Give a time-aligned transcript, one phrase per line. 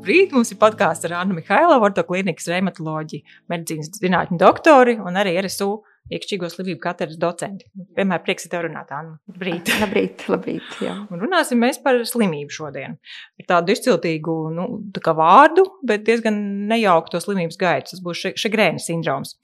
[0.00, 0.30] Labrīt!
[0.32, 5.74] Mums ir podkāsts ar Annu Mihailovu, ortoklīnikas reumatoloģiju, medicīnas zinātņu doktori un arī RSU
[6.16, 7.66] iekšķīgo slimību katedras docenti.
[7.98, 9.18] Vienmēr prieks te runāt, Anna.
[9.28, 9.68] Labrīt!
[9.82, 10.94] labrīt, labrīt jā.
[11.04, 12.96] un runāsim mēs par slimību šodien.
[13.42, 14.64] Ar tādu izciltīgu nu,
[14.96, 16.40] tā vārdu, bet diezgan
[16.70, 17.92] nejauku to slimības gaitu.
[17.92, 19.36] Tas būs šegrēna sindroms.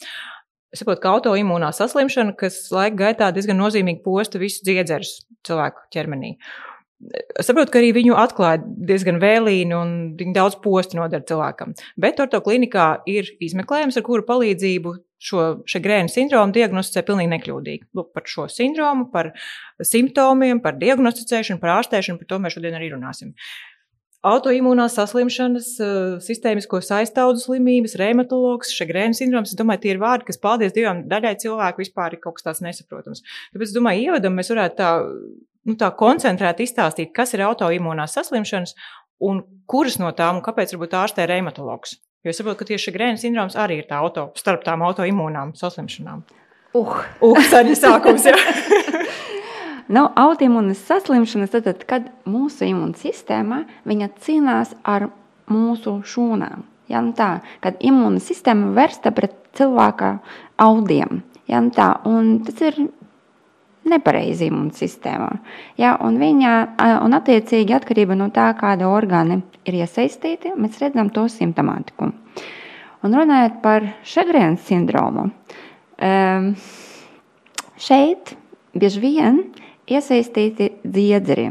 [0.72, 6.38] Es saprotu, ka autoimūnā saslimšana, kas laika gaitā diezgan nozīmīgi posta visu dziedzerus cilvēku ķermenī.
[7.36, 11.74] Es saprotu, ka arī viņu atklāja diezgan vēlīni un viņi daudz postu nodara cilvēkam.
[12.00, 14.94] Bet ortoklinikā ir izmeklējums, ar kuru palīdzību
[15.28, 17.88] šo grēnu sindromu diagnosticē pilnīgi nekļūdīgi.
[17.96, 19.34] Lūk, par šo sindromu, par
[19.84, 23.34] simptomiem, par diagnosticēšanu, par ārstēšanu, par to mēs šodien arī runāsim.
[24.26, 25.68] Autoimūnās saslimšanas,
[26.24, 29.52] sistēmisko saistaudu slimības, reumatologs, šegrēna sindroms.
[29.52, 32.64] Es domāju, tie ir vārdi, kas, paldies Dievam, daļai cilvēku vispār ir kaut kas tāds
[32.64, 33.22] nesaprotams.
[33.52, 34.90] Tāpēc, es domāju, ievadam mēs varētu tā
[35.66, 38.74] nu, tā koncentrēti izstāstīt, kas ir autoimūnās saslimšanas
[39.26, 41.96] un kuras no tām un kāpēc varbūt ārstē reumatologs.
[42.24, 46.24] Jo es saprotu, ka tieši grēna sindroms arī ir tā auto, starp tām autoimūnām saslimšanām.
[46.74, 48.26] Uh, uh tas ir sākums.
[49.94, 53.62] nu, autoimūnas saslimšanas, tad, tad, kad mūsu imūnsistēma
[54.26, 55.08] cīnās ar
[55.46, 56.66] mūsu šūnām.
[56.90, 60.16] Ja, nu tā, kad imūna sistēma vērsta pret cilvēka
[60.62, 61.22] audiem.
[61.46, 61.92] Ja, nu tā,
[62.46, 62.78] tas ir
[63.90, 65.30] nepareizi imūnsistēmā.
[65.80, 66.52] Ja, un, viņa,
[67.04, 72.10] un attiecīgi atkarība no tā, kāda orgāni ir iesaistīti, mēs redzam to simptomātiku.
[73.06, 75.28] Un runājot par Šegrēnas sindromu,
[77.86, 78.34] šeit
[78.76, 79.40] bieži vien
[79.86, 81.50] iesaistīti dziedzeri.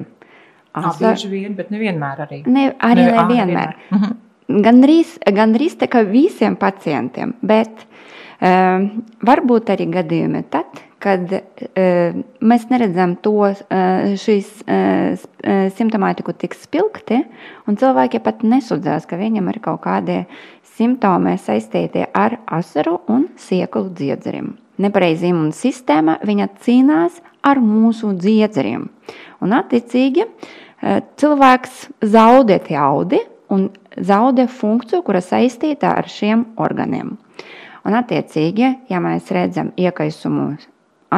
[0.76, 2.42] Asa, bieži vien, bet nevienmēr arī.
[2.52, 3.28] Ne, arī ne, nevienmēr.
[3.32, 3.76] nevienmēr.
[3.96, 4.22] Mhm.
[4.66, 7.86] Gan rīs, gan rīs tā kā visiem pacientiem, bet
[8.38, 8.84] um,
[9.26, 13.56] varbūt arī gadījumi tad, kad uh, mēs neredzam to uh,
[14.20, 15.26] šīs uh,
[15.76, 17.22] simptomātiku tik spilgti,
[17.70, 20.24] un cilvēki pat nesūdzās, ka viņam ir kaut kādi
[20.76, 24.54] simptomi saistīti ar asaru un sieklu dziedzeriem.
[24.82, 28.90] Nepareizi imūna sistēma viņa cīnās ar mūsu dziedzeriem.
[29.46, 30.26] Un, attiecīgi,
[31.22, 33.22] cilvēks zaudē audi
[33.54, 37.16] un zaudē funkciju, kura saistīta ar šiem organiem.
[37.86, 40.56] Un, attiecīgi, ja mēs redzam iekaisumu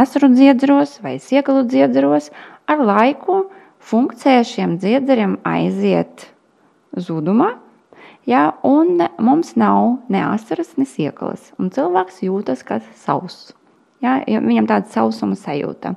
[0.02, 2.32] asaru dziedzeros vai siekalu dziedzeros,
[2.68, 3.46] ar laiku
[3.80, 6.28] funkcija šiem dziedzeriem aiziet
[6.98, 7.56] zudumā.
[8.28, 11.54] Ja, un mums nav ne asaras, ne siekalas.
[11.60, 13.54] Un cilvēks jūtas kā sauss.
[14.04, 15.96] Ja, viņam tāda sausuma sajūta.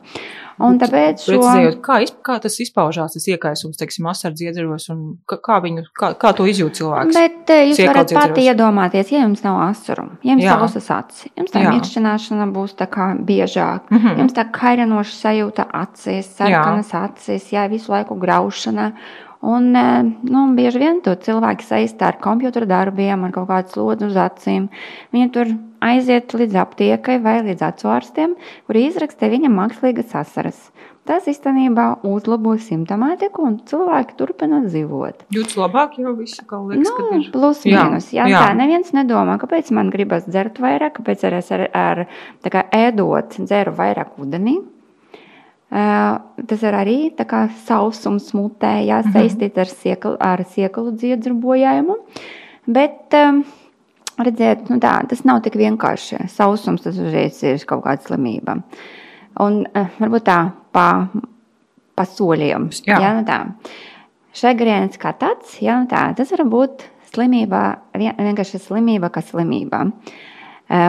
[0.60, 1.34] Un tāpēc šo...
[1.34, 6.32] Precizējot, kā, kā tas izpaužās, tas iekaisums, teiksim, asars iedzeros, un kā, viņu, kā, kā
[6.36, 7.16] to izjūt cilvēks?
[7.16, 11.54] Bet eh, jūs varat pati iedomāties, ja jums nav asaru, ja jums sausas acis, jums
[11.54, 14.20] tā miekšķināšana būs tā kā biežāk, mm -hmm.
[14.24, 18.92] jums tā kairinoša sajūta acīs, sarkanas acīs, jā, visu laiku graušana.
[19.40, 24.10] Un, eh, nu, bieži vien to cilvēki saistā ar kompjutora darbiem, ar kaut kādu slodzi
[24.10, 24.68] uz acīm.
[25.16, 28.34] Viņi tur aiziet līdz aptiekai vai līdz atsvārstiem,
[28.68, 30.58] kuri izraksta viņam mākslīgas asaras.
[31.08, 35.24] Tas īstenībā uzlabo simptomātiku, un cilvēki turpina dzīvot.
[35.32, 37.30] Jūtas labāk, jau viss kā liekas, nu, ir.
[37.32, 38.10] Plus, jā, mīnus.
[38.12, 38.42] Jā, jā.
[38.44, 42.04] Tā neviens nedomā, kāpēc man gribas dzert vairāk, kāpēc es ar, ar
[42.44, 44.58] kā, ēdot dzeru vairāk ūdenī.
[45.70, 46.98] Tas ir arī
[47.66, 49.12] sausums mutē, jā, mhm.
[49.14, 51.96] saistīts ar, sieklu, ar siekalu dziedzru bojājumu.
[52.70, 53.14] Bet,
[54.18, 56.26] redziet, nu tā, tas nav tik vienkārši.
[56.28, 58.58] Sausums tas uzreiz ir kaut kāda slimība.
[59.40, 59.62] Un
[60.00, 60.40] varbūt tā
[60.74, 61.06] pa,
[61.94, 62.68] pa soļiem.
[62.88, 62.98] Jā.
[62.98, 63.40] Jā, nu tā.
[64.36, 69.86] Šegrēns kā tāds, jā, nu tā, tas var būt slimība, vienkārši slimība, kā slimība,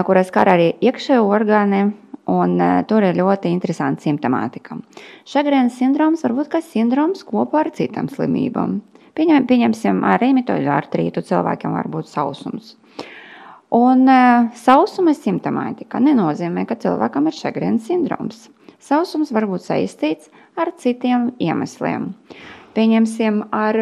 [0.06, 1.88] kuras skar arī iekšējo orgānu
[2.30, 4.78] un uh, tur ir ļoti interesanta simptomātika.
[5.28, 8.80] Šagrēnas sindroms var būt kā sindroms kopā ar citām slimībām.
[9.18, 12.76] Pieņem, pieņemsim, ar reimitoļu artrītu cilvēkiem var būt sausums.
[13.76, 18.50] Un uh, sausuma simptomātika nenozīmē, ka cilvēkam ir šagrēnas sindroms.
[18.82, 22.12] Sausums var būt saistīts ar citiem iemesliem.
[22.76, 23.78] Pieņemsim, ar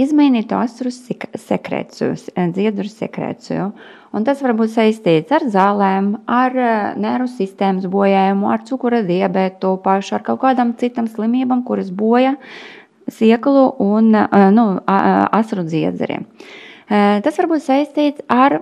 [0.00, 2.14] izmainītu asaru sekrēciju,
[2.54, 3.66] dziedru sekrēciju.
[4.12, 9.78] Un tas var būt saistīts ar zālēm, ar eh, nervu sistēmas bojājumu, ar cukura diabetu,
[9.84, 12.34] pašu ar kaut kādām citām slimībām, kuras boja
[13.08, 16.28] sieklu un eh, nu, asaru dziedzeriem.
[16.92, 18.60] Eh, tas var būt saistīts ar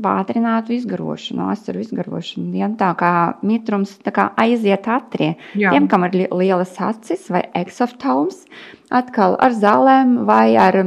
[0.00, 2.50] pātrinātu izgarošanu, asaru izgarošanu.
[2.58, 3.12] Ja, tā kā
[3.46, 5.34] mitrums tā kā aiziet ātrie.
[5.54, 8.42] Tiem, kam ir lielas acis vai eksoftalms,
[8.90, 10.80] atkal ar zālēm vai ar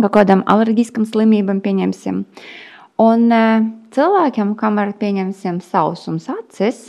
[0.00, 2.24] kaut kādām alerģiskām slimībām pieņemsim.
[3.04, 3.44] Un e,
[3.94, 6.88] cilvēkiem, kam ir pieņemsim sausums acis,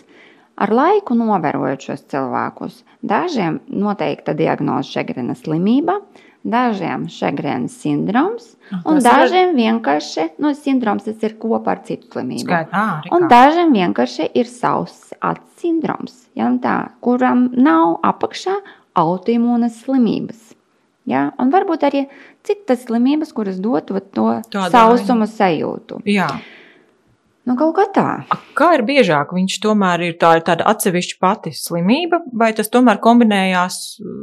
[0.58, 6.00] ar laiku novērojot šos cilvēkus, dažiem noteikta diagnoze šegrina slimība,
[6.46, 8.56] dažiem šegrēnas sindroms,
[8.86, 12.46] un Tas ir- dažiem vienkārši, nu, sindroms tas ir kopā ar citu slimību.
[12.46, 12.72] Skaidrs.
[12.72, 18.56] Ā, Un dažiem vienkārši ir savs acu sindroms, ja, un tā, kuram nav apakšā
[18.96, 20.54] autoimūnas slimības.
[21.06, 22.08] Ja, un varbūt arī
[22.44, 26.02] citas slimības, kuras dod to Tādu sausuma sajūtu.
[26.06, 26.28] Jā.
[27.46, 28.08] Nu, kaut kā tā.
[28.34, 29.34] A, Kā ir biežāk?
[29.36, 33.78] Viņš tomēr ir, tā, ir tāda atsevišķa pati slimība, vai tas tomēr kombinējās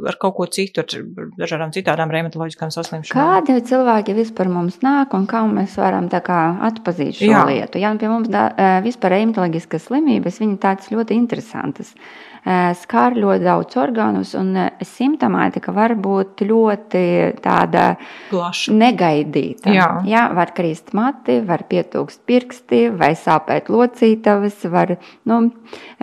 [0.09, 3.13] ar kaut ko citu, ar dažādām citām reumatoloģiskām saslimšanām?
[3.13, 7.45] Kādi cilvēki vispār mums nāk un kā mēs varam kā atpazīt šo Jā.
[7.47, 7.79] Lietu?
[7.79, 11.93] Jā, un pie mums da, eh, vispār reumatoloģiskas slimības, viņi tādas ļoti interesantas.
[11.93, 14.51] Eh, Skār ļoti daudz orgānus, un
[14.83, 17.03] simptomātika var būt ļoti
[17.39, 17.85] tāda
[18.27, 18.73] Plaša.
[18.75, 19.71] negaidīta.
[19.71, 19.87] Jā.
[20.07, 24.97] Jā, var krist mati, var pietūkst pirksti, vai sāpēt locītavas, var,
[25.31, 25.39] nu,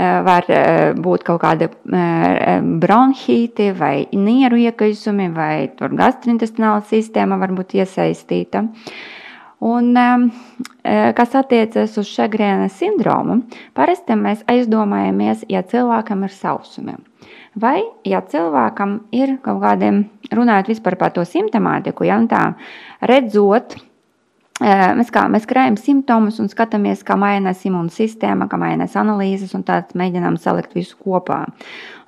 [0.00, 0.48] var
[0.96, 1.68] būt kaut kāda
[2.80, 8.64] bronhīti vai nieru iekaisumi, vai tur gastrointestināla sistēma var būt iesaistīta.
[9.60, 13.42] Un, eh, kas attiecas uz šegrēna sindromu,
[13.76, 16.96] parasti mēs aizdomājamies, ja cilvēkam ir sausumi.
[17.60, 22.54] Vai, ja cilvēkam ir kaut kādiem, runājot vispār par to simptomātiku, ja tā
[23.02, 23.76] redzot,
[24.62, 29.62] eh, mēs, kā, mēs krājam simptomus un skatāmies, kā mainās imūnsistēma, kā mainās analīzes, un
[29.62, 31.46] tad mēģinām salikt visu kopā.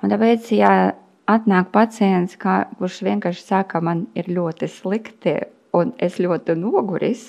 [0.01, 0.93] Un tāpēc, ja
[1.27, 5.41] atnāk pacients, kā, kurš vienkārši saka, man ir ļoti slikti,
[5.73, 7.23] un es ļoti noguris,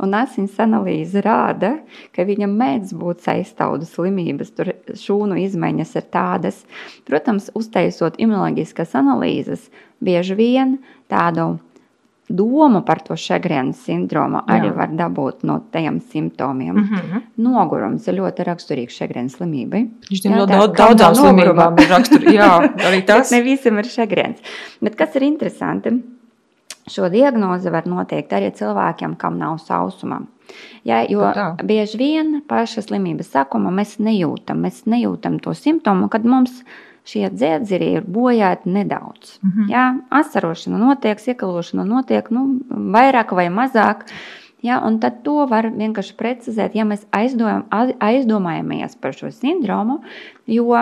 [0.00, 1.74] un asins analīze rāda,
[2.14, 6.62] ka viņam mēdz būt saistaudu slimības, tur šūnu izmaiņas ir tādas.
[7.08, 9.68] Protams, uztaisot imunoloģiskas analīzes,
[10.00, 10.78] bieži vien
[11.12, 11.54] tādu
[12.32, 14.76] domu par to šegrēna sindromu arī Jā.
[14.76, 16.76] var dabūt no tiem simptomiem.
[16.76, 17.22] Mm -hmm.
[17.36, 19.82] Nogurums ir ļoti raksturīgs šegrēna slimībai.
[20.10, 22.34] Viņš tā daudz, daudzām slimībām ir raksturīgi.
[22.34, 23.30] Jā, arī tas.
[23.32, 24.38] Ne visam ir šegrēns.
[24.80, 25.90] Bet kas ir interesanti?
[26.90, 30.22] Šo diagnozi var noteikt arī cilvēkiem, kam nav sausuma.
[30.84, 31.52] Ja, jo Tā.
[31.64, 36.64] bieži vien paša slimības sākumā mēs nejūtam, mēs nejūtam to simptomu, kad mums
[37.08, 39.38] šie dziedzeri ir bojāti nedaudz.
[39.42, 39.70] Mhm.
[39.70, 44.06] Ja, asarošana notiek, iekalošana notiek nu, vairāk vai mazāk.
[44.62, 49.98] Ja, un tad to var vienkārši precizēt, ja mēs aizdomājamies par šo sindromu,
[50.46, 50.76] jo,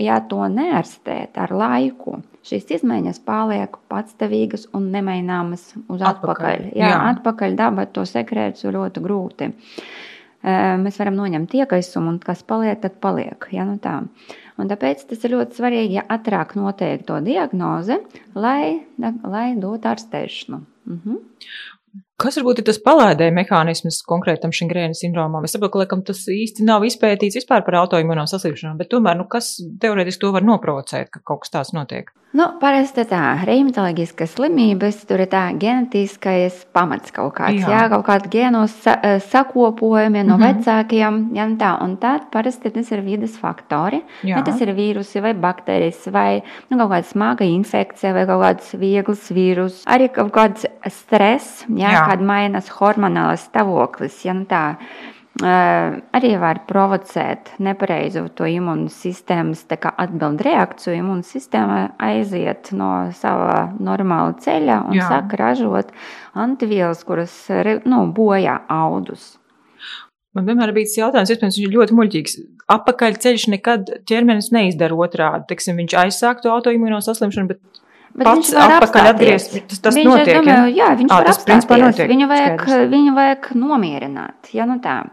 [0.00, 6.64] ja to neārstēt ar laiku, šīs izmaiņas paliek patstāvīgas un nemaināmas uz Atpakaļ, atpakaļ.
[6.76, 6.98] Jā, jā.
[7.14, 9.50] atpakaļ dabūt to sekrētu ļoti grūti.
[10.44, 13.46] Mēs varam noņemt iekaisumu, un kas paliek, tad paliek.
[13.54, 14.02] Ja, nu tā.
[14.60, 17.96] un tāpēc tas ir ļoti svarīgi, ja ātrāk noteikt to diagnozi,
[18.36, 20.60] lai, lai dotu ārstēšanu.
[20.90, 21.22] Mhm.
[22.24, 25.44] Kas varbūt ir tas palaidēja mehānisms konkrētam šim grēna sindromam?
[25.44, 29.28] Es saprotu, ka laikam, tas īsti nav izpētīts vispār par autoimūnām saslimšanām, bet tomēr, nu,
[29.28, 32.08] kas teorētiski to var noprovocēt, ka kaut kas tāds notiek?
[32.34, 37.68] Nu, parasti tā reumatoloģiskas slimības, tur ir tā genetiskais pamats kaut kāds, Jā.
[37.70, 40.42] jā, kaut kādi genos sa eh, sakopojumi no Mhm.
[40.42, 40.58] mhm.
[40.64, 44.02] vecākiem, jā, un tā, un tad parasti tas ir vidas faktori.
[44.24, 44.38] Jā.
[44.38, 48.74] Ja tas ir vīrusi vai baktērijas, vai nu, kaut kāda smaga infekcija, vai kaut kāds
[48.82, 52.02] viegls vīrus, arī kaut kāds stress, jā, Jā.
[52.14, 54.22] Kad mainās hormonālais stāvoklis.
[54.26, 54.62] Ja, nu, tā,
[56.14, 60.94] arī var provocēt nepareizu to imūnsistēmas atbildi reakciju.
[61.02, 65.10] Imūnsistēma aiziet no sava normāla ceļa un Jā.
[65.10, 65.90] Sāk ražot
[66.38, 67.34] antivielas, kuras
[67.84, 69.34] nu, bojā audus.
[70.34, 72.32] Man vienmēr ir bijis jautājums, iespējams, viņš ir ļoti muļķīgs.
[72.74, 75.46] Apakaļceļš nekad ķermenis neizdara otrādi.
[75.52, 77.83] Teiksim, viņš aizsāk to autoimūno saslimšanu, bet
[78.14, 79.10] Bet Pats atpakaļ apstāties.
[79.10, 81.80] atgriezt, tas- tas viņš, notiek, domāju, jā, viņš Ā, var apstāties.
[81.82, 82.90] notiek, Viņu vajag, skaidrs.
[82.92, 84.52] viņu vajag nomierināt.
[84.52, 85.04] Ja, nu tā.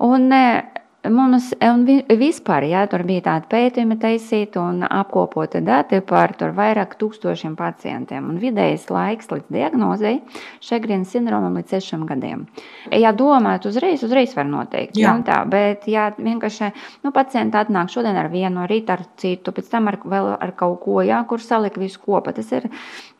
[0.00, 0.62] Un, e,
[1.06, 1.52] Mums,
[1.86, 7.54] vi- vispār, jā, tur bija tādi pētījumi taisīti un apkopoti dati par tur vairāk tūkstošiem
[7.56, 8.26] pacientiem.
[8.28, 10.20] Un vidējais laiks līdz diagnozei
[10.60, 12.46] šegrina sindromam līdz sešiem gadiem.
[12.90, 14.96] Ja domājat uzreiz, uzreiz var noteikt.
[14.98, 15.14] Jā.
[15.14, 15.22] Jā.
[15.24, 16.72] Tā, bet ja vienkārši
[17.04, 20.80] nu, pacienti atnāk šodien ar vienu, rīt ar citu, pēc tam ar, vēl ar kaut
[20.82, 22.68] ko, jā, kur salikt visu kopā, tas ir,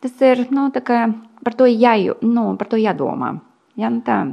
[0.02, 3.37] tas ir nu, kā par to, jāju, nu, par to jādomā.
[3.78, 4.25] Jā, nu, tā.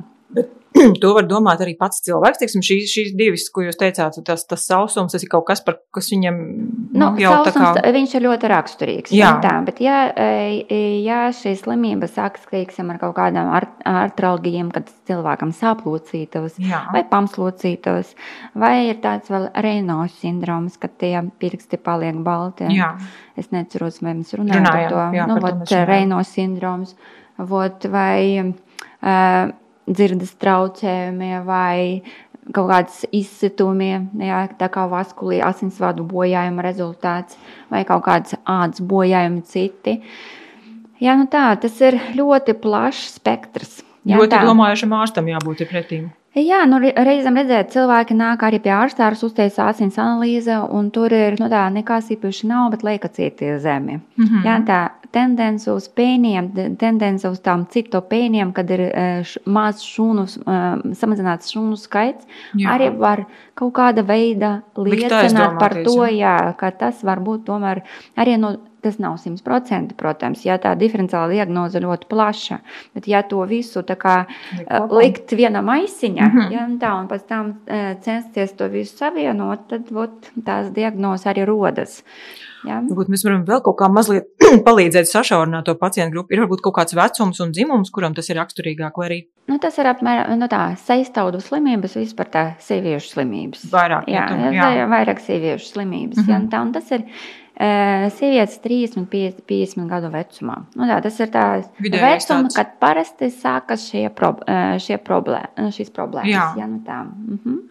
[1.03, 2.41] to var domāt arī pats cilvēks.
[2.41, 5.79] Teiksim, šīs, šīs divas, ko jūs teicāt, tas, tas sausums, tas ir kaut kas, par,
[5.95, 6.39] kas viņam
[6.95, 7.91] Nu, nu, jau tā sausums, kā.
[7.95, 9.13] Viņš ir ļoti raksturīgs.
[9.15, 9.33] Jā.
[9.43, 14.87] Tā, bet, ja, e, ja šī slimība sākas teiksim, ar kaut kādām ar- artralgijiem, kad
[15.09, 16.85] cilvēkam sāp locītavas Jā.
[16.95, 18.13] vai pamslocītavas,
[18.55, 22.69] vai ir tāds vēl Reino sindroms, kad tie pirksti paliek balti.
[22.75, 22.93] Jā.
[23.35, 25.03] Es neceros, vai mēs runājam par to.
[25.17, 25.75] jā, nu, par to vot.
[25.89, 26.95] Reino sindroms,
[27.51, 29.51] vot, vai uh,
[29.89, 32.01] dzirdes traucējumi, vai
[32.53, 37.39] kaut kādas izsitumi, jā, tā kā vaskulī asinsvadu bojājuma rezultāts,
[37.71, 39.97] vai kaut kādas ādas bojājumi citi.
[41.01, 43.81] Jā, nu tā, tas ir ļoti plašs spektrs.
[44.05, 44.43] Jā, Ļoti tā.
[44.45, 46.11] domājušam ārstam jābūt pretīm.
[46.35, 50.89] Jā, nu, re- reizēm redzēt, cilvēki nāk arī pie ārsta, ārsts uzteic asins analīze, un
[50.91, 54.01] tur ir, nu tā, nekas īpaši nav, bet leikacīti ir zemi.
[54.19, 54.41] Mhm.
[54.43, 54.79] Jā, tā
[55.15, 60.93] tendence uz pēniem, te- tendence uz tām citopēniem, kad ir eh, š- maz šūnu, eh,
[60.99, 62.27] samazināts šūnu skaits,
[62.59, 62.75] Jā.
[62.75, 63.25] arī var
[63.55, 67.81] kaut kāda veida liecināt par to, jā, ka tas var būt tomēr
[68.17, 68.57] arī no.
[68.85, 72.59] Tas nav 100%, protams, ja tā diferenciāla diagnoze ļoti plaša.
[72.93, 76.37] Bet, ja to visu kā Likt eh, likt viena maisiņa, Mhm.
[76.37, 76.51] mm -hmm.
[76.53, 81.25] ja, un tā, un pēc tam eh, censties to visu savienot, tad vot, tās diagnozes
[81.25, 82.03] arī rodas.
[82.65, 82.81] Ja?
[82.81, 84.23] Varbūt mēs varam vēl kaut kā mazliet
[84.67, 86.33] palīdzēt sašaurināt to pacientu grupu.
[86.33, 89.77] Ir varbūt kaut kāds vecums un dzimums, kuram tas ir raksturīgāk, vai arī Nu, tas
[89.77, 93.65] ir apmēram nu, tā, saistaudu slimības, vispār tā sieviešu slimības.
[93.71, 94.05] vairāk.
[94.07, 94.87] Jā, ja tu- jā.
[94.89, 96.17] vairāk sieviešu slimības.
[96.17, 96.29] Mm Mhm.
[96.29, 96.31] -hmm.
[96.31, 97.03] ja, un tā, un tas ir
[97.55, 100.57] sievietes 30, 50, 50 gadu vecumā.
[100.75, 105.93] Nu, tā, tas ir tāds vecums, kad parasti sākas šie, prob eh, šie problēma, šīs
[105.95, 106.33] problēmas.
[106.33, 106.49] Jā.
[106.59, 107.05] Ja, nu, tā.
[107.05, 107.61] -hmm.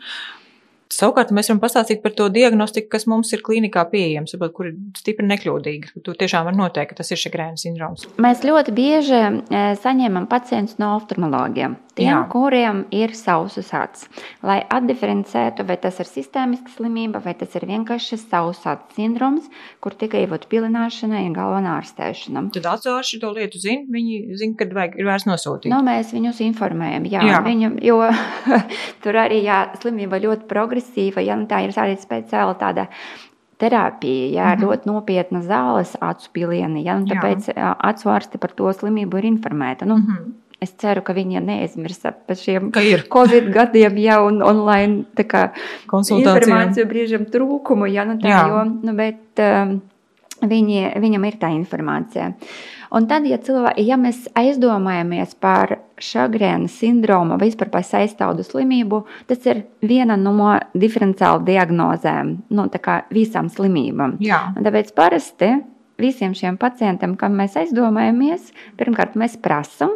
[0.94, 4.76] Savukārt mēs varam pastāstīt par to diagnostiku, kas mums ir klīnikā pieejams, varbūt, kur ir
[4.98, 5.94] stipri nekļūdīga.
[6.06, 8.06] Tu tiešām var noteikt, ka tas ir šegrēna sindroms.
[8.22, 12.20] Mēs ļoti bieži e, saņemam pacientus no oftalmologiem, tiem, Jā.
[12.30, 14.06] Kuriem ir sausas acis.
[14.46, 19.50] Lai atdiferencētu, vai tas ir sistēmiska slimība, vai tas ir vienkārši sausas acis sindroms,
[19.82, 22.46] kur tikai vot pilināšana ir galvenā ārstēšana.
[22.54, 25.72] Tad atsauši to lietu zina, viņi zina, kad vajag ir vairs nosūtīt.
[25.72, 27.34] Nu, mēs viņus informējam, jā, Jā.
[27.34, 27.42] jā.
[27.48, 27.98] Viņu, jo
[29.02, 30.84] tur arī jā, slimība ļoti progresīva.
[31.25, 32.87] Ja, nu, tā ir arī speciāla tāda
[33.59, 34.64] terapija, jā, mm -hmm.
[34.64, 36.85] ļoti nopietna zāles acu pilieni.
[36.85, 39.87] Ja, un tāpēc jā, acu ārsti par to slimību ir informēti.
[39.87, 40.33] Nu, Mhm.
[40.64, 42.71] Es ceru, ka viņi neaizmirsa par šiem
[43.12, 45.50] Covid gadiem, jau un online kā,
[45.91, 47.91] informāciju brīžiem trūkumu.
[47.93, 48.49] Ja, nu tā, Jā.
[48.49, 49.83] jo, nu, bet, um,
[50.41, 52.33] viņi, viņam ir tā informācija.
[52.94, 59.00] Un tad, ja, cilvēki, ja mēs aizdomājamies par šagrēna sindromu vai vispār par saistaudu slimību,
[59.30, 64.18] tas ir viena no diferenciāla diagnozēm, nu, tā kā visām slimībām.
[64.54, 65.50] Tāpēc parasti
[65.98, 69.94] visiem šiem pacientiem, kam mēs aizdomājamies, pirmkārt mēs prasām.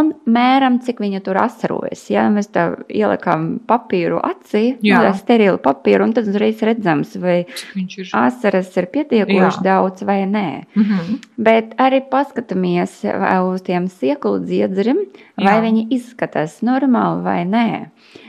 [0.00, 2.06] Un mēram, cik viņa tur asarojas.
[2.08, 5.02] Ja mēs tā ielikām papīru acī, Jā.
[5.04, 7.42] nu, sterilu papīru, un tad uzreiz redzams, vai
[7.76, 8.06] ir.
[8.16, 9.66] asaras ir pietiekoši Jā.
[9.66, 10.46] daudz vai nē.
[10.80, 11.18] Mhm.
[11.36, 15.04] Bet arī paskatāmies uz tiem sieklu dziedzeriem,
[15.36, 15.62] vai Jā.
[15.68, 17.68] viņi izskatās normāli vai nē.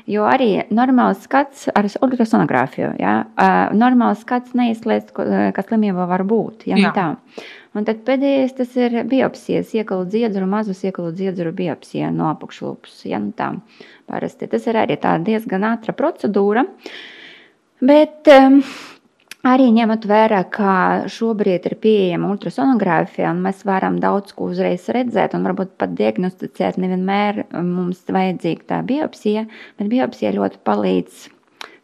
[0.06, 3.24] Jo arī normāls skats ar ultrasonogrāfiju, ja,
[3.72, 5.16] normāls skats neizslēdz,
[5.56, 6.68] ka slimība var būt.
[6.68, 7.16] Ja.
[7.74, 13.00] Un tad pēdējais tas ir biopsija, siekalu dziedzera, mazu siekalu dziedzera biopsija no apakšlūpas.
[13.10, 13.50] Ja, nu tā,
[14.10, 14.50] parasti.
[14.52, 16.68] Tas ir arī tā diezgan ātra procedūra.
[17.84, 18.60] Bet um,
[19.50, 20.74] arī ņemot vērā, ka
[21.12, 26.78] šobrīd ir pieejama ultrasonogrāfija, un mēs varam daudz ko uzreiz redzēt, un varbūt pat diagnosticēt,
[26.78, 29.48] nevienmēr mums vajadzīga tā biopsija,
[29.82, 31.26] bet biopsija ļoti palīdz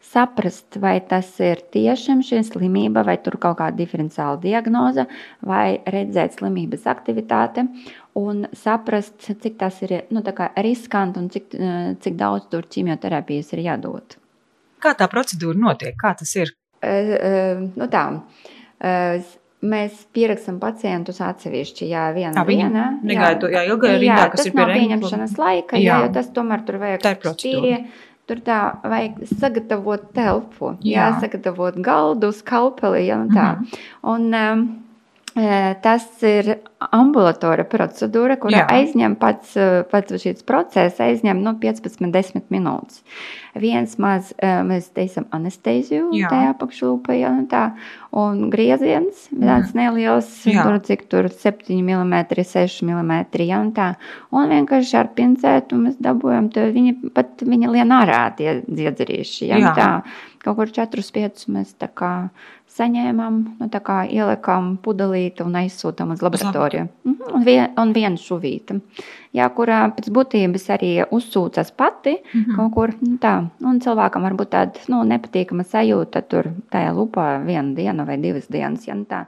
[0.01, 5.05] saprast, vai tas ir tiešām šī slimība, vai tur kaut kāda diferenciāla diagnoze,
[5.45, 7.65] vai redzēt slimības aktivitāti
[8.19, 10.23] un saprast, cik tas ir nu,
[10.57, 14.17] riskanti un cik, eh, cik daudz tur ķimioterapijas ir jādod.
[14.79, 15.95] Kā tā procedūra notiek?
[15.99, 16.55] Kā tas ir?
[16.81, 16.87] Eh,
[17.19, 18.21] eh, Nu tā,
[18.79, 19.21] eh,
[19.61, 21.89] mēs pierakstam pacientus atsevišķi.
[21.91, 22.45] Jā, viena
[23.03, 25.83] negaida to- jā, ilgā rindā, jā, kas tas ir pie pieņemšanas laika, jā.
[25.83, 26.01] Jā.
[26.05, 27.87] jo tas tomēr tur vajag ir procedūra.
[28.29, 31.07] Tur tā vajag sagatavot telpu, jā.
[31.07, 31.07] Jā.
[31.23, 33.47] sagatavot galdu, skalpeli, jā, un tā.
[33.57, 33.79] Mhm.
[34.13, 34.67] Un, um,
[35.35, 38.79] Tas ir ambulatora procedūra, kurā Jā.
[38.79, 39.51] aizņem pats,
[39.91, 43.03] pats šis process, aizņem no 15-10 minūtes.
[43.59, 46.31] Viens maz, mēs teicam, anesteziju Jā.
[46.31, 47.63] tajā apakšlūpā, ja, un tā,
[48.15, 50.65] un grieziens, tāds neliels, Jā.
[50.65, 53.13] tur cik tur 7 mm, 6 mm,
[53.45, 53.91] ja, un tā.
[54.33, 59.75] Un vienkārši ar pincētu mēs dabūjam, to viņi pat viņa lien ārā tie dziedzerīši, ja,
[59.77, 59.91] tā.
[60.39, 62.13] Kaut kur 4-5 mēs tā kā
[62.69, 66.87] saņēmām, nu, tā kā ielikām pudelīti un aizsūtām uz laboratoriju.
[67.05, 68.79] Mhm, Un, vien, un viena šuvīta,
[69.37, 72.55] jā, kurā pēc būtības arī uzsūcas pati Mhm.
[72.55, 73.49] kaut kur nu, tā.
[73.61, 78.47] Un cilvēkam var būt tāda nu, nepatīkama sajūta tur tajā lupā vienu dienu vai divas
[78.47, 78.87] dienas.
[78.87, 79.25] Ja, nu, tā.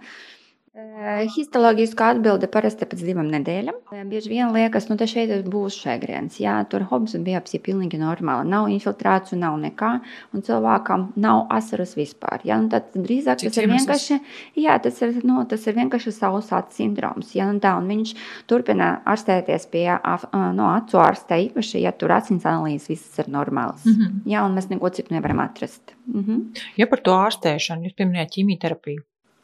[1.01, 3.77] Eh, Histoloģiskā atbilde parasti pēc divām nedēļām.
[3.95, 6.37] Eh, Bieži vien liekas, ka nu, te šeit būs šēgrēns.
[6.43, 8.45] Jā, tur hobs un biopsija pilnīgi normāla.
[8.45, 9.89] Nav infiltrāciju, nav nekā,
[10.35, 12.43] un cilvēkam nav asaras vispār.
[12.45, 14.19] Jā, nu, tad drīzāk Cits tas ir vienkārši,
[14.61, 17.33] jā, tas ir, nu, tas ir vienkārši sausāts sindroms.
[17.33, 18.13] Jā, un tā, un viņš
[18.51, 23.81] turpina ārstēties pie af- no acu ārsta īpaši, ja tur asins analīzes viss ir normāls.
[23.85, 24.21] Mhm.
[24.27, 25.95] Jā, un mēs neko citu nevaram atrast.
[26.07, 26.53] Mhm.
[26.77, 29.01] Ja par to ārstēšanu, jūs pieminējāt ķīmijterapiju.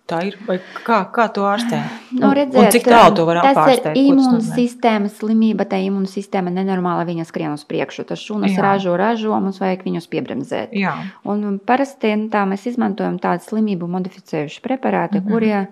[0.10, 0.38] Tā ir?
[0.88, 1.80] Kā, kā to ārstē?
[2.16, 3.98] Nu, redzēt, un cik tālu to var tas apārstēt?
[3.98, 8.08] ir imūnsistēmas slimība, tā imūnsistēma nenormāla, viņa skrien uz priekšu.
[8.08, 8.64] Tas šūnas Jā.
[8.64, 10.76] ražo, ražo, mums vajag viņus piebremzēt.
[10.78, 10.96] Jā,
[11.28, 15.26] Un parasti nu, tā mēs izmantojam tādu slimību modificējuši preparāti, mm.
[15.26, 15.32] -hmm.
[15.32, 15.68] kurie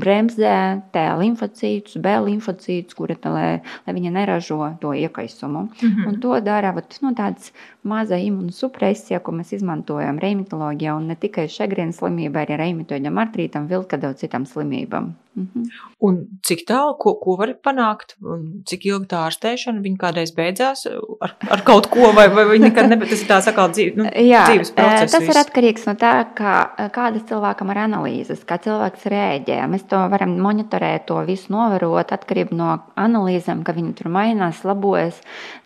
[0.00, 3.48] bremzē T limfocītus, B limfocītus, kuri tā, lai,
[3.86, 5.68] lai viņi neražo to iekaisumu.
[5.82, 6.06] Mhm.
[6.08, 7.52] Un to dara vat, nu, tāds
[7.84, 14.14] maza imunosupresija, ko mēs izmantojam reimitoloģijā, un ne tikai šegrienas slimībai, arī reimitoidam artrītam, vilkadau
[14.18, 15.12] citām slimībām.
[15.34, 15.64] Mhm.
[16.06, 20.86] Un cik tālu, ko, ko var panākt, un cik ilgi tā ārstēšana viņa kādreiz beidzās
[20.86, 23.10] ar, ar kaut ko, vai, vai viņa nekad nebija.
[23.10, 25.12] Tas ir tāds atkal dzīve, nu, Jā, dzīves process.
[25.12, 25.40] tas ir viss.
[25.42, 26.54] atkarīgs no tā, kā,
[26.94, 29.58] kādas cilvēkam ir analīzes, kā cilvēks rēģē.
[29.74, 35.18] Mēs to varam monitorēt, to visu novērot atkarībā no analīzēm, ka viņi tur mainās, labojas.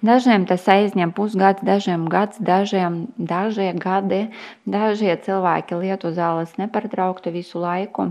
[0.04, 4.24] Dažiem tas aizņem pusgads, dažiem gads, dažiem dažie gadi.
[4.68, 8.10] Dažie cilvēki lieto zāles nepārtraukti visu laiku.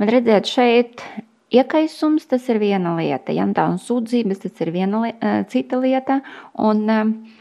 [0.00, 1.06] Bet redziet, šeit
[1.54, 5.80] iekaisums tas ir viena lieta, ja tā un sūdzības tas ir viena li eh, cita
[5.80, 6.20] lieta.
[6.58, 7.40] Un, eh,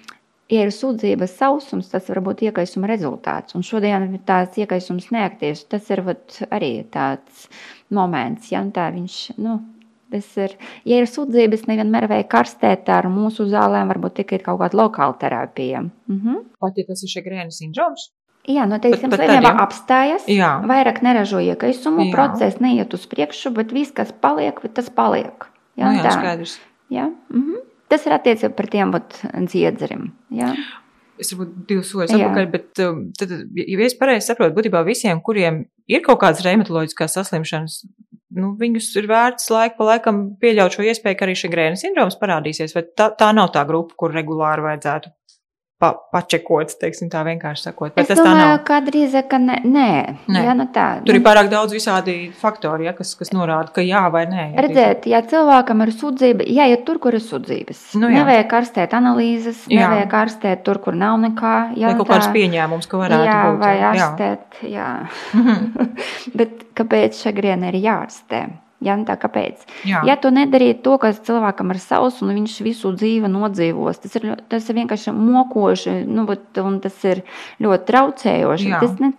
[0.51, 3.55] Ja ir sūdzības sausums, tas var būt iekaisuma rezultāts.
[3.57, 5.63] Un šodien ir tāds iekaisums neaktīvs.
[5.71, 7.47] Tas ir vat, arī tāds
[7.91, 9.37] moments, ja tā viņš.
[9.37, 9.59] Nu,
[10.13, 10.51] Tas ir,
[10.85, 15.79] ja ir sūdzības, nevienmēr vajag karstēt ar mūsu zālēm, varbūt tikai kaut kāda lokāla terapija.
[16.05, 16.35] Mhm.
[16.61, 18.11] Pat ja tas ir šegrēnas sindroms.
[18.45, 20.61] Jā, nu, teiksim, Bet- bet slimība apstājas, Jā.
[20.69, 22.11] vairāk neražo iekaisumu, Jā.
[22.13, 25.47] process neiet uz priekšu, bet viss, kas paliek, tas paliek.
[25.79, 26.11] Jā, Nu, jā, tā.
[26.11, 26.59] skaidrs.
[26.91, 27.55] Jā, mhm.
[27.89, 28.91] Tas ir attiecībā par tiem
[29.47, 30.11] dziedzeriem.
[31.21, 35.63] Es varbūt divus soļus atpakaļ, bet um, tad, ja es pareizi saprotu, būtībā visiem, kuriem
[35.91, 37.83] ir kaut kādas reumatoloģiskās saslimšanas,
[38.33, 42.17] nu, viņus ir vērts laika pa laikam pieļaut šo iespēju, ka arī šī grēna sindroms
[42.21, 45.13] parādīsies, vai tā, tā nav tā grupa, kur regulāri vajadzētu
[45.83, 47.93] pa, pačekot, teiksim tā vienkārši sakot.
[47.97, 49.89] Bet Es domāju, ka drīz, ka ne, nē,
[50.31, 50.43] Nē.
[50.45, 50.85] Jā, nu tā.
[51.03, 54.45] Tur ir nu, pārāk daudz visādi faktori, ja, kas, kas norāda, ka jā vai nē.
[54.53, 57.83] Ja, Redzēt, ja cilvēkam ir sūdzība, jāiet tur, kur ir sūdzības.
[57.99, 58.21] Nu jā.
[58.21, 59.89] nevajag ārstēt analīzes, Jā.
[59.89, 61.55] nevajag ārstēt tur, kur nav nekā.
[61.75, 63.61] Jā, Vai nu kaut kāds pieņēmums, ka varētu jā, būt.
[63.63, 63.93] vai jā.
[63.93, 64.89] ārstēt, jā.
[65.35, 65.95] Mhm.
[66.39, 68.45] Bet kāpēc šagriena ir jārastē?
[68.83, 69.63] Nu tā kāpēc?
[69.87, 70.03] Jā.
[70.07, 74.29] Ja tu nedarītu to, kas cilvēkam ir savs, un viņš visu dzīvi nodzīvos, tas ir,
[74.51, 77.23] tas ir vienkārši mokoši, nu, bet, un tas ir
[77.63, 78.73] ļoti traucējoši.
[78.81, 79.13] Tas, ne,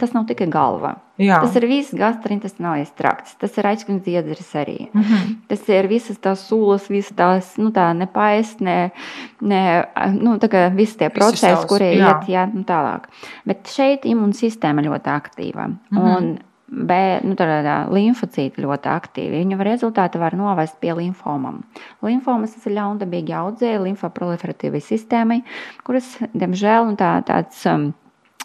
[0.00, 0.96] tas, nav tikai galva.
[1.18, 1.40] jā.
[1.42, 4.76] Tas ir viss gastrointestinālais trakts, tas ir aizskrits dziedzers arī.
[4.92, 5.32] Mhm.
[5.50, 8.92] Tas ir visas tās sūlas, visas tās, nu, tā nepaiest, ne,
[9.40, 13.08] nu, tā kā visi tie procesi, kurie iet, jā, nu, tālāk.
[13.48, 15.70] Bet šeit imūnsistēma ļoti aktīva.
[15.90, 16.04] Mhm.
[16.08, 19.40] Un B, nu, tādā limfocīti ļoti aktīvi.
[19.40, 21.62] Viņu rezultāti var novest pie limfomām.
[22.04, 25.40] Limfomas tas ir ļaundabīgi audzēji, limfoproliferatīvai sistēmai,
[25.86, 27.88] kuras, diemžēl, nu, tā, tāds um,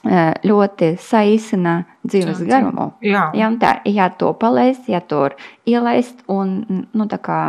[0.03, 2.89] ļoti saīsina dzīves Jā, garumu.
[3.03, 3.27] Jā.
[3.47, 5.29] Un tā jā, to palaist, jā, to
[5.69, 6.57] ielaist un
[6.91, 7.39] nu, tā kā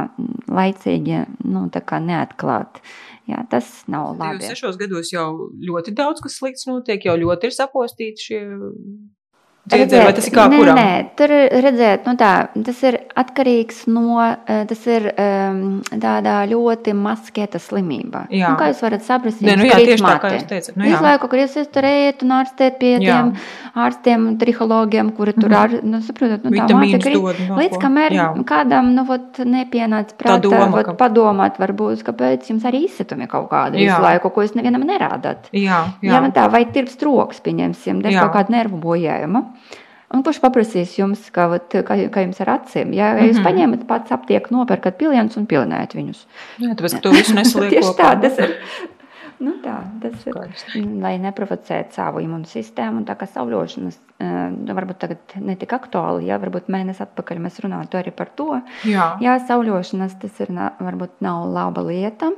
[0.47, 2.83] laicīgi nu, tā kā neatklāt.
[3.31, 4.43] Jā, tas nav labi.
[4.45, 8.41] 26 gados jau ļoti daudz kas slikts notiek, jau ļoti ir sapostīti šie
[9.69, 10.77] dziedzeri, vai tas ir kā nē, kuram?
[10.77, 12.31] Nē, tur ir redzēt, nu tā,
[12.67, 18.27] tas ir atkarīgs no, eh, tas ir um, tādā ļoti maskēta slimība.
[18.31, 18.51] Jā.
[18.53, 20.37] Nu, kā jūs varat saprast, Nē, nu jā, tieši tā, kā mati.
[20.37, 20.77] jūs teicat.
[20.77, 23.01] Nu, Visu laiku griezties tur ēt un ārstēt pie Jā.
[23.01, 23.33] tiem
[23.75, 25.57] ārstiem, trihologiem, kuri tur Mhm.
[25.59, 27.15] ar, nu, saprotat, nu, tā māte krīt.
[27.21, 28.45] dod, nu, Līdz kamēr Jā.
[28.45, 33.27] kādam, nu, vot, nepienāca Tā prātā, doma, vot, ka- padomāt, varbūt, kāpēc jums arī izsitumi
[33.29, 33.97] kaut kādi Jā.
[33.97, 35.49] visu laiku, ko jūs nevienam nerādat.
[35.53, 36.13] Jā, jā.
[36.13, 39.45] Jā, nu tā, vai tirps troks, pieņemsim, dēļ kaut kāda nervu bojājuma.
[40.15, 42.93] Un kurš paprasīs jums, kā, vat, kā, kā jums ar acīm?
[42.95, 43.45] Jā, ja jūs Mhm.
[43.49, 46.21] paņemat pats aptieku, nopērkat pilienus un pilinējat viņus.
[46.61, 48.13] jā, tāpēc, ka to visu nesaliek Tieši kopā.
[48.15, 48.55] tā, tas ir.
[49.41, 50.33] Nu tā, tas ir.
[50.33, 50.65] Skaidrs.
[51.03, 56.69] Lai neprovocētu savu imūnsistēmu, un tā kā sauļošanas eh, varbūt tagad netika aktuāli, ja varbūt
[56.71, 58.61] mēnesi atpakaļ mēs runājām arī par to.
[58.87, 62.31] Jā, Jā, sauļošanas tas ir varbūt nav laba lieta.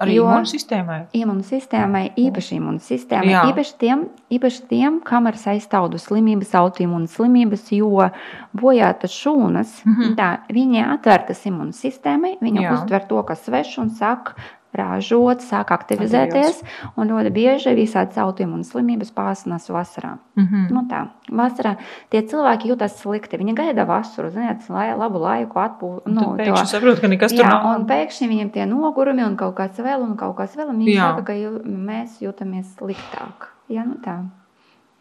[0.00, 1.00] arī jo- imūnsistēmai.
[1.14, 3.42] Imūnsistēmai, īpaši imūnsistēmai, Jā.
[3.52, 8.10] īpaši tiem, īpaši tiem, kam ir saistaudu slimības, autoimūnas slimības, jo
[8.56, 10.14] bojātas šūnas, Mhm.
[10.16, 12.72] tā, viņi atvērtas imūnsistēmai, viņi Jā.
[12.74, 14.34] uztver to, kas svešs un sāk
[14.78, 16.60] rāžot, sāk aktivizēties,
[16.98, 20.16] un ļoti bieži visādas autoimūnas slimības pārsnās vasarā.
[20.36, 20.66] Mhm.
[20.74, 21.76] Nu tā, vasarā
[22.10, 26.10] tie cilvēki jūtas slikti, viņi gaida vasaru, ziniet, lai labu laiku atpūtu.
[26.10, 27.80] Nu, pēkšņi saprot, ka nekas tur Jā, nav.
[27.80, 30.96] un pēkšņi viņiem tie nogurumi un kaut kāds vēl, un kaut kas vēl, un viņi
[30.96, 31.10] Jā.
[31.12, 33.50] saka, ka jū, mēs jūtamies sliktāk.
[33.72, 34.22] Jā, nu tā.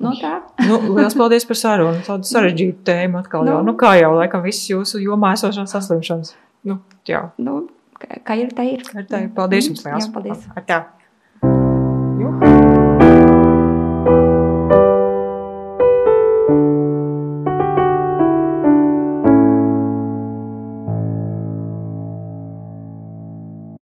[0.04, 0.12] Nu.
[0.68, 2.02] Nu, liels paldies par sarunu.
[2.06, 3.46] Tādu sarežģītu tēmu atkal.
[3.48, 3.60] Jau.
[3.62, 3.72] Nu.
[3.72, 6.34] Nu, kā jau laikam visas jūsu jomā esošās saslimšanas.
[6.68, 7.68] Nu, jā, Nu,
[8.00, 8.84] kā ir, tā ir.
[8.96, 9.30] ar tā ir.
[9.38, 10.10] Paldies jums Jā, liels.
[10.14, 10.46] paldies.
[10.56, 10.80] Ar tā.